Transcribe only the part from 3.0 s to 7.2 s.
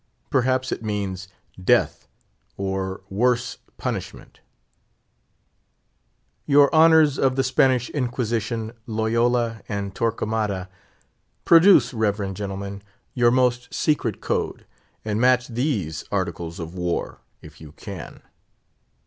worse punishment." Your honours